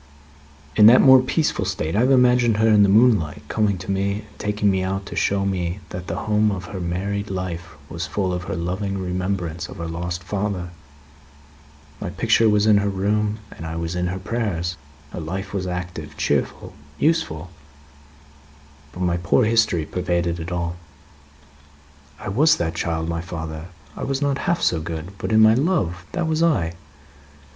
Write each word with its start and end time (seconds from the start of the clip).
"In 0.75 0.87
that 0.87 0.99
more 1.01 1.21
peaceful 1.21 1.63
state, 1.63 1.95
I 1.95 1.99
have 1.99 2.09
imagined 2.09 2.57
her, 2.57 2.67
in 2.67 2.81
the 2.81 2.89
moonlight, 2.89 3.43
coming 3.49 3.77
to 3.77 3.91
me 3.91 4.11
and 4.27 4.39
taking 4.39 4.71
me 4.71 4.81
out 4.81 5.05
to 5.05 5.15
show 5.15 5.45
me 5.45 5.79
that 5.89 6.07
the 6.07 6.15
home 6.25 6.49
of 6.49 6.65
her 6.65 6.79
married 6.79 7.29
life 7.29 7.75
was 7.87 8.07
full 8.07 8.33
of 8.33 8.45
her 8.45 8.55
loving 8.55 8.97
remembrance 8.97 9.69
of 9.69 9.77
her 9.77 9.85
lost 9.85 10.23
father. 10.23 10.71
My 11.99 12.09
picture 12.09 12.49
was 12.49 12.65
in 12.65 12.77
her 12.79 12.89
room, 12.89 13.37
and 13.51 13.63
I 13.63 13.75
was 13.75 13.95
in 13.95 14.07
her 14.07 14.17
prayers. 14.17 14.75
Her 15.11 15.19
life 15.19 15.53
was 15.53 15.67
active, 15.67 16.17
cheerful, 16.17 16.73
useful; 16.97 17.51
but 18.93 19.01
my 19.01 19.17
poor 19.17 19.43
history 19.43 19.85
pervaded 19.85 20.39
it 20.39 20.51
all." 20.51 20.77
"I 22.19 22.27
was 22.29 22.57
that 22.57 22.73
child, 22.73 23.07
my 23.07 23.21
father, 23.21 23.67
I 23.95 24.03
was 24.05 24.19
not 24.19 24.39
half 24.49 24.63
so 24.63 24.81
good, 24.81 25.11
but 25.19 25.31
in 25.31 25.41
my 25.43 25.53
love 25.53 26.07
that 26.13 26.25
was 26.25 26.41
I." 26.41 26.73